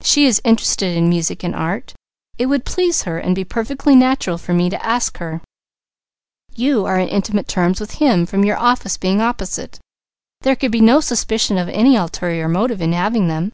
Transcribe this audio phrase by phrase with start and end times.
[0.00, 1.92] She is interested in music and art;
[2.38, 5.42] it would please her and be perfectly natural for me to ask her;
[6.56, 9.78] you are on intimate terms with him from your offices being opposite;
[10.40, 13.52] there could be no suspicion of any ulterior motive in having them.